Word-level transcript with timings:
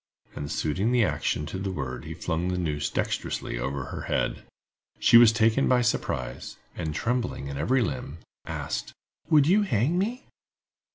And 0.33 0.51
suiting 0.51 0.91
the 0.91 1.03
action 1.05 1.45
to 1.45 1.59
the 1.59 1.69
word 1.69 2.05
he 2.05 2.15
flung 2.15 2.47
the 2.47 2.57
noose 2.57 2.89
dextrously 2.89 3.59
over 3.59 3.83
her 3.85 4.01
head. 4.09 4.43
She 4.99 5.15
was 5.15 5.31
taken 5.31 5.67
by 5.69 5.83
surprise, 5.83 6.57
and 6.75 6.95
trembling 6.95 7.49
in 7.49 7.57
every 7.59 7.83
limb, 7.83 8.17
asked: 8.47 8.93
"Would 9.29 9.45
you 9.45 9.61
hang 9.61 9.99
me?" 9.99 10.23